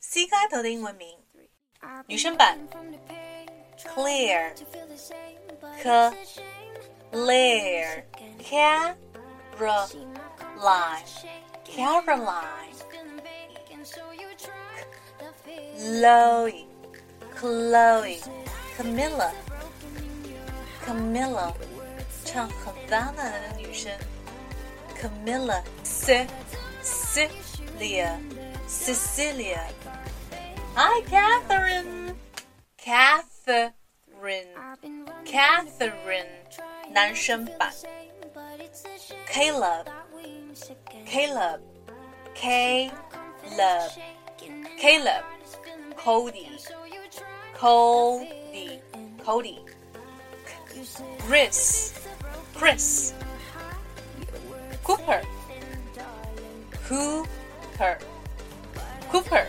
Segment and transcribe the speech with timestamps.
[0.00, 1.17] C 开头的英文名，
[2.07, 2.57] 女生版
[3.95, 4.53] Clear
[4.97, 6.13] C
[7.11, 8.03] Clear
[8.39, 9.67] Caroline
[11.65, 12.75] Caroline
[15.77, 16.65] Chloe
[17.39, 18.21] Chloe
[18.77, 19.31] Camilla
[20.85, 21.53] Camilla
[22.25, 23.91] 唱很脏的那个女生
[24.99, 26.27] Camilla C
[26.83, 28.19] Cecilia
[28.70, 29.66] Cecilia
[30.74, 32.14] Hi Catherine
[32.76, 34.54] Catherine
[35.24, 36.46] Catherine
[36.92, 37.72] 男生版
[39.26, 39.86] Caleb
[41.06, 41.60] Caleb
[42.34, 43.90] Caleb
[44.78, 45.24] Caleb
[45.96, 46.58] Cody
[47.54, 48.80] Cody
[49.24, 49.58] Cody
[51.18, 51.92] Chris
[52.54, 53.12] Chris
[54.82, 55.22] Cooper
[56.88, 57.98] Cooper
[59.11, 59.45] Cooper